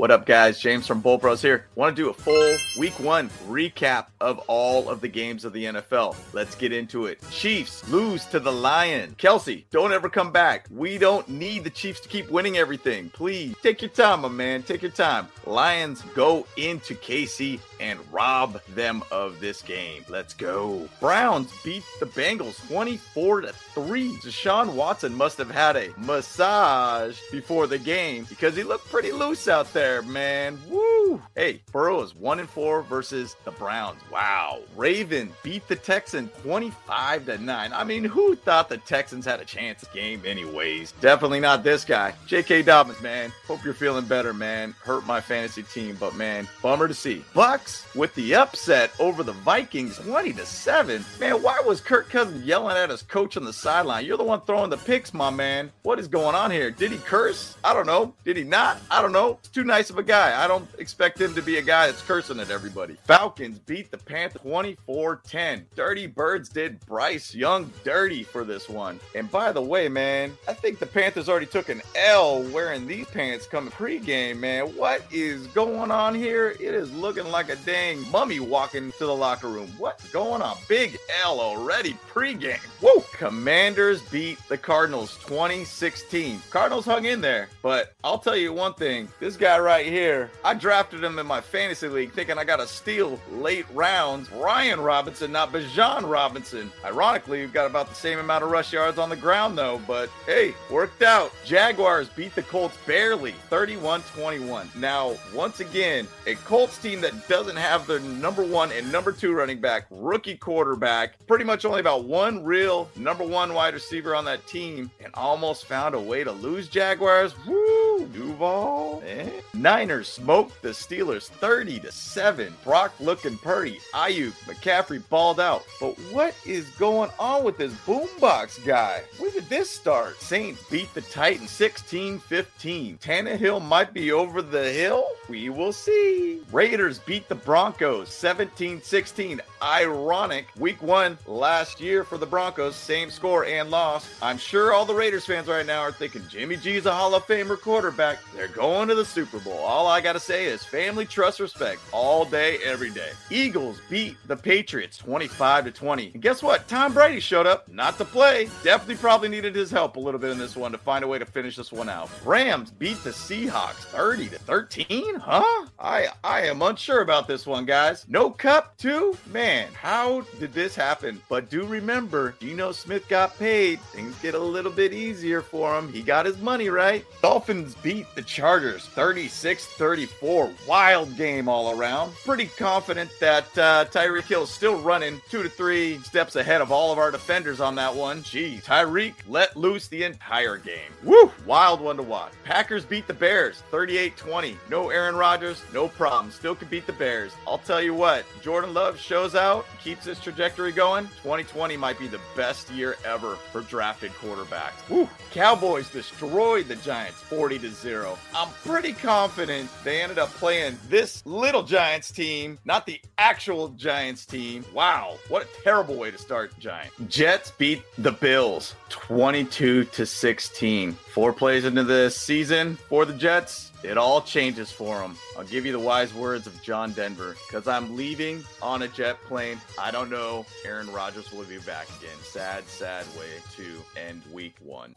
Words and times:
What 0.00 0.10
up, 0.10 0.24
guys? 0.24 0.58
James 0.58 0.86
from 0.86 1.02
Bolt 1.02 1.20
Bros 1.20 1.42
here. 1.42 1.66
Want 1.74 1.94
to 1.94 2.02
do 2.02 2.08
a 2.08 2.14
full 2.14 2.56
week 2.78 2.98
one 3.00 3.28
recap 3.46 4.06
of 4.18 4.38
all 4.46 4.88
of 4.88 5.02
the 5.02 5.08
games 5.08 5.44
of 5.44 5.52
the 5.52 5.66
NFL. 5.66 6.16
Let's 6.32 6.54
get 6.54 6.72
into 6.72 7.04
it. 7.04 7.20
Chiefs 7.30 7.86
lose 7.90 8.24
to 8.26 8.40
the 8.40 8.50
Lions. 8.50 9.14
Kelce, 9.16 9.64
don't 9.70 9.92
ever 9.92 10.08
come 10.08 10.32
back. 10.32 10.68
We 10.70 10.96
don't 10.96 11.28
need 11.28 11.64
the 11.64 11.70
Chiefs 11.70 12.00
to 12.00 12.08
keep 12.08 12.30
winning 12.30 12.56
everything. 12.56 13.10
Please 13.10 13.54
take 13.62 13.82
your 13.82 13.90
time, 13.90 14.22
my 14.22 14.28
man. 14.28 14.62
Take 14.62 14.80
your 14.80 14.90
time. 14.90 15.28
Lions 15.44 16.00
go 16.14 16.46
into 16.56 16.94
KC 16.94 17.60
and 17.80 17.98
rob 18.12 18.62
them 18.68 19.02
of 19.10 19.40
this 19.40 19.62
game. 19.62 20.04
Let's 20.08 20.34
go. 20.34 20.88
Browns 21.00 21.52
beat 21.64 21.82
the 21.98 22.06
Bengals 22.06 22.66
24 22.68 23.42
to 23.42 23.52
3. 23.52 24.16
Deshaun 24.18 24.74
Watson 24.74 25.14
must 25.14 25.38
have 25.38 25.50
had 25.50 25.76
a 25.76 25.90
massage 25.98 27.18
before 27.32 27.66
the 27.66 27.78
game 27.78 28.24
because 28.28 28.54
he 28.54 28.62
looked 28.62 28.88
pretty 28.90 29.12
loose 29.12 29.48
out 29.48 29.72
there, 29.72 29.89
man. 30.02 30.60
Woo! 30.68 30.99
Hey, 31.34 31.62
Burrow 31.72 32.02
is 32.02 32.14
1 32.14 32.40
and 32.40 32.48
4 32.48 32.82
versus 32.82 33.36
the 33.44 33.50
Browns. 33.50 34.00
Wow. 34.12 34.60
Raven 34.76 35.32
beat 35.42 35.66
the 35.68 35.76
Texans 35.76 36.30
25 36.42 37.26
to 37.26 37.38
9. 37.38 37.72
I 37.72 37.84
mean, 37.84 38.04
who 38.04 38.36
thought 38.36 38.68
the 38.68 38.78
Texans 38.78 39.24
had 39.24 39.40
a 39.40 39.44
chance 39.44 39.84
game 39.92 40.22
anyways? 40.24 40.92
Definitely 41.00 41.40
not 41.40 41.64
this 41.64 41.84
guy. 41.84 42.14
J.K. 42.26 42.62
Dobbins, 42.62 43.00
man. 43.00 43.32
Hope 43.46 43.64
you're 43.64 43.74
feeling 43.74 44.04
better, 44.04 44.32
man. 44.32 44.74
Hurt 44.82 45.06
my 45.06 45.20
fantasy 45.20 45.62
team, 45.62 45.96
but 45.98 46.14
man, 46.14 46.48
bummer 46.62 46.88
to 46.88 46.94
see. 46.94 47.24
Bucs 47.34 47.94
with 47.94 48.14
the 48.14 48.34
upset 48.34 48.90
over 48.98 49.22
the 49.22 49.32
Vikings 49.32 49.98
20 49.98 50.32
to 50.34 50.46
7. 50.46 51.04
Man, 51.18 51.42
why 51.42 51.60
was 51.64 51.80
Kirk 51.80 52.08
Cousins 52.10 52.44
yelling 52.44 52.76
at 52.76 52.90
his 52.90 53.02
coach 53.02 53.36
on 53.36 53.44
the 53.44 53.52
sideline? 53.52 54.04
You're 54.04 54.16
the 54.16 54.24
one 54.24 54.40
throwing 54.42 54.70
the 54.70 54.76
picks, 54.76 55.14
my 55.14 55.30
man. 55.30 55.72
What 55.82 55.98
is 55.98 56.08
going 56.08 56.34
on 56.34 56.50
here? 56.50 56.70
Did 56.70 56.92
he 56.92 56.98
curse? 56.98 57.56
I 57.64 57.72
don't 57.74 57.86
know. 57.86 58.14
Did 58.24 58.36
he 58.36 58.44
not? 58.44 58.78
I 58.90 59.02
don't 59.02 59.12
know. 59.12 59.38
Too 59.52 59.64
nice 59.64 59.90
of 59.90 59.98
a 59.98 60.02
guy. 60.02 60.42
I 60.42 60.46
don't 60.46 60.68
expect 60.78 60.99
him 61.00 61.34
to 61.34 61.42
be 61.42 61.56
a 61.56 61.62
guy 61.62 61.86
that's 61.86 62.02
cursing 62.02 62.40
at 62.40 62.50
everybody. 62.50 62.96
Falcons 63.04 63.58
beat 63.58 63.90
the 63.90 63.98
Panthers 63.98 64.42
24 64.42 65.22
10. 65.26 65.66
Dirty 65.74 66.06
Birds 66.06 66.48
did 66.48 66.78
Bryce 66.86 67.34
Young 67.34 67.72
dirty 67.84 68.22
for 68.22 68.44
this 68.44 68.68
one. 68.68 69.00
And 69.14 69.30
by 69.30 69.52
the 69.52 69.62
way, 69.62 69.88
man, 69.88 70.36
I 70.46 70.52
think 70.52 70.78
the 70.78 70.86
Panthers 70.86 71.28
already 71.28 71.46
took 71.46 71.68
an 71.68 71.80
L 71.94 72.42
wearing 72.50 72.86
these 72.86 73.06
pants 73.06 73.46
coming 73.46 73.70
pregame, 73.70 74.38
man. 74.38 74.66
What 74.76 75.02
is 75.10 75.46
going 75.48 75.90
on 75.90 76.14
here? 76.14 76.50
It 76.60 76.74
is 76.74 76.92
looking 76.92 77.30
like 77.30 77.48
a 77.48 77.56
dang 77.56 78.08
mummy 78.10 78.40
walking 78.40 78.92
to 78.92 79.06
the 79.06 79.14
locker 79.14 79.48
room. 79.48 79.72
What's 79.78 80.08
going 80.10 80.42
on? 80.42 80.58
Big 80.68 80.98
L 81.24 81.40
already 81.40 81.94
pregame. 82.12 82.58
Whoa! 82.82 83.00
Commanders 83.12 84.02
beat 84.02 84.38
the 84.48 84.58
Cardinals 84.58 85.16
2016. 85.18 86.42
Cardinals 86.50 86.84
hung 86.84 87.04
in 87.04 87.20
there, 87.20 87.48
but 87.62 87.94
I'll 88.04 88.18
tell 88.18 88.36
you 88.36 88.52
one 88.52 88.74
thing. 88.74 89.08
This 89.18 89.36
guy 89.36 89.58
right 89.58 89.86
here, 89.86 90.30
I 90.44 90.54
drafted 90.54 90.89
him 90.98 91.18
in 91.18 91.26
my 91.26 91.40
fantasy 91.40 91.88
league 91.88 92.12
thinking 92.12 92.38
I 92.38 92.44
got 92.44 92.60
a 92.60 92.66
steal 92.66 93.20
late 93.30 93.66
rounds. 93.72 94.28
Brian 94.28 94.80
Robinson, 94.80 95.30
not 95.32 95.52
Bijan 95.52 96.08
Robinson. 96.08 96.72
Ironically, 96.84 97.40
we've 97.40 97.52
got 97.52 97.66
about 97.66 97.88
the 97.88 97.94
same 97.94 98.18
amount 98.18 98.44
of 98.44 98.50
rush 98.50 98.72
yards 98.72 98.98
on 98.98 99.08
the 99.08 99.16
ground 99.16 99.56
though, 99.56 99.80
but 99.86 100.10
hey, 100.26 100.54
worked 100.70 101.02
out. 101.02 101.32
Jaguars 101.44 102.08
beat 102.08 102.34
the 102.34 102.42
Colts 102.42 102.76
barely 102.86 103.32
31 103.48 104.02
21. 104.14 104.70
Now, 104.76 105.16
once 105.34 105.60
again, 105.60 106.08
a 106.26 106.34
Colts 106.36 106.78
team 106.78 107.00
that 107.02 107.28
doesn't 107.28 107.56
have 107.56 107.86
their 107.86 108.00
number 108.00 108.42
one 108.42 108.72
and 108.72 108.90
number 108.90 109.12
two 109.12 109.32
running 109.32 109.60
back, 109.60 109.86
rookie 109.90 110.36
quarterback, 110.36 111.14
pretty 111.26 111.44
much 111.44 111.64
only 111.64 111.80
about 111.80 112.04
one 112.04 112.42
real 112.42 112.88
number 112.96 113.24
one 113.24 113.54
wide 113.54 113.74
receiver 113.74 114.14
on 114.14 114.24
that 114.24 114.46
team, 114.46 114.90
and 115.02 115.14
almost 115.14 115.66
found 115.66 115.94
a 115.94 116.00
way 116.00 116.24
to 116.24 116.32
lose 116.32 116.68
Jaguars. 116.68 117.34
Woo! 117.46 117.89
Duval. 118.12 119.02
Eh? 119.06 119.28
Niners 119.54 120.08
smoked 120.08 120.62
the 120.62 120.70
Steelers 120.70 121.28
30 121.28 121.80
to 121.80 121.92
7. 121.92 122.54
Brock 122.64 122.92
looking 123.00 123.36
pretty. 123.38 123.78
Aiyuk, 123.94 124.32
McCaffrey 124.44 125.02
balled 125.08 125.40
out. 125.40 125.64
But 125.80 125.98
what 126.12 126.34
is 126.44 126.68
going 126.70 127.10
on 127.18 127.44
with 127.44 127.58
this 127.58 127.72
boombox 127.86 128.64
guy? 128.64 129.02
Where 129.18 129.30
did 129.30 129.48
this 129.48 129.70
start? 129.70 130.20
Saints 130.20 130.62
beat 130.70 130.92
the 130.94 131.02
Titans 131.02 131.50
16 131.50 132.18
15. 132.18 132.98
Tannehill 132.98 133.64
might 133.64 133.92
be 133.92 134.12
over 134.12 134.42
the 134.42 134.70
hill. 134.70 135.04
We 135.28 135.48
will 135.48 135.72
see. 135.72 136.42
Raiders 136.52 136.98
beat 136.98 137.28
the 137.28 137.34
Broncos 137.34 138.08
17 138.10 138.82
16. 138.82 139.40
Ironic. 139.62 140.46
Week 140.58 140.82
one 140.82 141.18
last 141.26 141.80
year 141.80 142.02
for 142.04 142.16
the 142.18 142.26
Broncos, 142.26 142.74
same 142.74 143.10
score 143.10 143.44
and 143.44 143.70
loss. 143.70 144.08
I'm 144.22 144.38
sure 144.38 144.72
all 144.72 144.84
the 144.84 144.94
Raiders 144.94 145.26
fans 145.26 145.48
right 145.48 145.66
now 145.66 145.80
are 145.80 145.92
thinking 145.92 146.22
Jimmy 146.28 146.56
G's 146.56 146.86
a 146.86 146.92
Hall 146.92 147.14
of 147.14 147.26
Famer 147.26 147.60
quarterback. 147.60 147.99
They're 148.34 148.48
going 148.48 148.88
to 148.88 148.94
the 148.94 149.04
Super 149.04 149.38
Bowl. 149.38 149.58
All 149.58 149.86
I 149.86 150.00
got 150.00 150.14
to 150.14 150.20
say 150.20 150.46
is 150.46 150.64
family, 150.64 151.04
trust, 151.04 151.38
respect 151.40 151.80
all 151.92 152.24
day, 152.24 152.58
every 152.64 152.90
day. 152.90 153.10
Eagles 153.30 153.78
beat 153.90 154.16
the 154.26 154.36
Patriots 154.36 154.96
25 154.96 155.64
to 155.66 155.70
20. 155.70 156.10
And 156.14 156.22
guess 156.22 156.42
what? 156.42 156.66
Tom 156.66 156.94
Brady 156.94 157.20
showed 157.20 157.46
up 157.46 157.68
not 157.68 157.98
to 157.98 158.04
play. 158.04 158.48
Definitely 158.64 158.96
probably 158.96 159.28
needed 159.28 159.54
his 159.54 159.70
help 159.70 159.96
a 159.96 160.00
little 160.00 160.20
bit 160.20 160.30
in 160.30 160.38
this 160.38 160.56
one 160.56 160.72
to 160.72 160.78
find 160.78 161.04
a 161.04 161.08
way 161.08 161.18
to 161.18 161.26
finish 161.26 161.56
this 161.56 161.72
one 161.72 161.88
out. 161.88 162.10
Rams 162.24 162.70
beat 162.70 163.02
the 163.04 163.10
Seahawks 163.10 163.84
30 163.90 164.30
to 164.30 164.38
13. 164.38 165.16
Huh? 165.16 165.66
I 165.78 166.08
I 166.24 166.42
am 166.46 166.62
unsure 166.62 167.02
about 167.02 167.28
this 167.28 167.46
one, 167.46 167.66
guys. 167.66 168.06
No 168.08 168.30
Kupp, 168.30 168.76
too? 168.78 169.16
Man, 169.26 169.68
how 169.74 170.22
did 170.38 170.52
this 170.54 170.74
happen? 170.74 171.20
But 171.28 171.50
do 171.50 171.66
remember, 171.66 172.34
Geno 172.40 172.72
Smith 172.72 173.08
got 173.08 173.38
paid. 173.38 173.80
Things 173.80 174.16
get 174.20 174.34
a 174.34 174.38
little 174.38 174.72
bit 174.72 174.92
easier 174.92 175.42
for 175.42 175.78
him. 175.78 175.92
He 175.92 176.02
got 176.02 176.26
his 176.26 176.38
money, 176.38 176.68
right? 176.68 177.04
Dolphins 177.20 177.74
beat 177.76 177.89
the 178.14 178.22
Chargers 178.22 178.86
36 178.86 179.66
34. 179.66 180.50
Wild 180.66 181.16
game 181.16 181.48
all 181.48 181.76
around. 181.78 182.12
Pretty 182.24 182.46
confident 182.46 183.10
that 183.20 183.46
uh, 183.58 183.84
Tyreek 183.86 184.22
Hill 184.22 184.44
is 184.44 184.50
still 184.50 184.80
running 184.80 185.20
two 185.28 185.42
to 185.42 185.48
three 185.48 185.98
steps 185.98 186.36
ahead 186.36 186.60
of 186.60 186.70
all 186.70 186.92
of 186.92 186.98
our 186.98 187.10
defenders 187.10 187.60
on 187.60 187.74
that 187.74 187.94
one. 187.94 188.22
Gee, 188.22 188.60
Tyreek 188.64 189.14
let 189.28 189.56
loose 189.56 189.88
the 189.88 190.04
entire 190.04 190.56
game. 190.56 190.90
Woo! 191.02 191.32
Wild 191.46 191.80
one 191.80 191.96
to 191.96 192.02
watch. 192.02 192.32
Packers 192.44 192.84
beat 192.84 193.06
the 193.06 193.14
Bears 193.14 193.62
38 193.70 194.16
20. 194.16 194.56
No 194.70 194.90
Aaron 194.90 195.16
Rodgers, 195.16 195.62
no 195.72 195.88
problem. 195.88 196.32
Still 196.32 196.54
can 196.54 196.68
beat 196.68 196.86
the 196.86 196.92
Bears. 196.92 197.32
I'll 197.46 197.58
tell 197.58 197.82
you 197.82 197.94
what, 197.94 198.24
Jordan 198.40 198.72
Love 198.72 198.98
shows 198.98 199.34
out, 199.34 199.66
keeps 199.82 200.04
his 200.04 200.20
trajectory 200.20 200.72
going. 200.72 201.06
2020 201.22 201.76
might 201.76 201.98
be 201.98 202.06
the 202.06 202.20
best 202.36 202.70
year 202.70 202.96
ever 203.04 203.34
for 203.50 203.62
drafted 203.62 204.12
quarterbacks. 204.12 204.88
Woo! 204.88 205.08
Cowboys 205.32 205.90
destroyed 205.90 206.68
the 206.68 206.76
Giants 206.76 207.20
40 207.22 207.58
to 207.60 207.69
0. 207.70 208.18
I'm 208.34 208.48
pretty 208.64 208.92
confident 208.92 209.68
they 209.84 210.02
ended 210.02 210.18
up 210.18 210.30
playing 210.30 210.78
this 210.88 211.24
little 211.26 211.62
Giants 211.62 212.10
team, 212.10 212.58
not 212.64 212.86
the 212.86 213.00
actual 213.18 213.68
Giants 213.70 214.26
team. 214.26 214.64
Wow, 214.74 215.18
what 215.28 215.42
a 215.42 215.62
terrible 215.62 215.96
way 215.96 216.10
to 216.10 216.18
start 216.18 216.58
Giant. 216.58 216.90
Jets 217.08 217.52
beat 217.52 217.82
the 217.98 218.12
Bills 218.12 218.74
22 218.88 219.84
to 219.84 220.06
16. 220.06 220.92
Four 220.92 221.32
plays 221.32 221.64
into 221.64 221.84
the 221.84 222.10
season 222.10 222.76
for 222.76 223.04
the 223.04 223.14
Jets. 223.14 223.70
It 223.82 223.96
all 223.96 224.20
changes 224.20 224.70
for 224.70 224.98
them. 224.98 225.16
I'll 225.38 225.44
give 225.44 225.64
you 225.64 225.72
the 225.72 225.78
wise 225.78 226.12
words 226.12 226.46
of 226.46 226.60
John 226.62 226.92
Denver 226.92 227.34
because 227.46 227.66
I'm 227.66 227.96
leaving 227.96 228.44
on 228.60 228.82
a 228.82 228.88
jet 228.88 229.16
plane. 229.24 229.58
I 229.78 229.90
don't 229.90 230.10
know. 230.10 230.44
Aaron 230.66 230.92
Rodgers 230.92 231.32
will 231.32 231.44
be 231.44 231.58
back 231.58 231.88
again. 231.98 232.16
Sad, 232.22 232.66
sad 232.68 233.06
way 233.18 233.28
to 233.56 233.82
end 233.98 234.22
week 234.32 234.54
one. 234.62 234.94